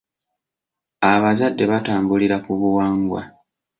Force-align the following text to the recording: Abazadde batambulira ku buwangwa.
Abazadde 1.11 1.63
batambulira 1.71 2.37
ku 2.43 2.51
buwangwa. 2.59 3.21